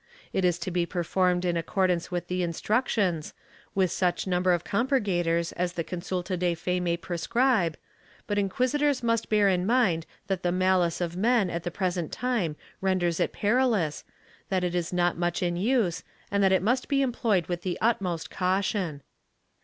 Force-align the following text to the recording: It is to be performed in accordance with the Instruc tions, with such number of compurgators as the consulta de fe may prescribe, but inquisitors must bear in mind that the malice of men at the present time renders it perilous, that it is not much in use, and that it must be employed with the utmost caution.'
It 0.33 0.43
is 0.43 0.57
to 0.57 0.71
be 0.71 0.87
performed 0.87 1.45
in 1.45 1.55
accordance 1.55 2.09
with 2.09 2.25
the 2.27 2.41
Instruc 2.41 2.87
tions, 2.87 3.35
with 3.75 3.91
such 3.91 4.25
number 4.25 4.51
of 4.51 4.63
compurgators 4.63 5.51
as 5.55 5.73
the 5.73 5.83
consulta 5.83 6.35
de 6.39 6.55
fe 6.55 6.79
may 6.79 6.97
prescribe, 6.97 7.77
but 8.25 8.39
inquisitors 8.39 9.03
must 9.03 9.29
bear 9.29 9.47
in 9.47 9.63
mind 9.63 10.07
that 10.25 10.41
the 10.41 10.51
malice 10.51 11.01
of 11.01 11.15
men 11.15 11.51
at 11.51 11.61
the 11.61 11.69
present 11.69 12.11
time 12.11 12.55
renders 12.81 13.19
it 13.19 13.31
perilous, 13.31 14.03
that 14.49 14.63
it 14.63 14.73
is 14.73 14.91
not 14.91 15.19
much 15.19 15.43
in 15.43 15.55
use, 15.55 16.03
and 16.31 16.41
that 16.43 16.51
it 16.51 16.63
must 16.63 16.87
be 16.87 17.03
employed 17.03 17.45
with 17.45 17.61
the 17.61 17.77
utmost 17.79 18.31
caution.' 18.31 19.03